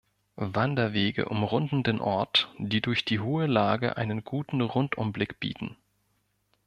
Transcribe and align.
Wanderwege 0.35 1.29
umrunden 1.29 1.83
den 1.83 1.99
Ort, 2.01 2.51
die 2.57 2.81
durch 2.81 3.05
die 3.05 3.19
hohe 3.19 3.45
Lage 3.45 3.97
einen 3.97 4.23
guten 4.23 4.59
Rundumblick 4.61 5.39
bieten. 5.39 5.77